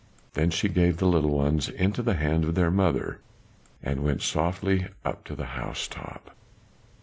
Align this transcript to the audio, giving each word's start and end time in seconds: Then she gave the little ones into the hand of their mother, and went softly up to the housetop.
Then 0.33 0.49
she 0.49 0.67
gave 0.67 0.97
the 0.97 1.05
little 1.05 1.29
ones 1.29 1.69
into 1.69 2.01
the 2.01 2.15
hand 2.15 2.43
of 2.43 2.55
their 2.55 2.71
mother, 2.71 3.19
and 3.83 4.03
went 4.03 4.23
softly 4.23 4.87
up 5.05 5.23
to 5.25 5.35
the 5.35 5.45
housetop. 5.53 6.31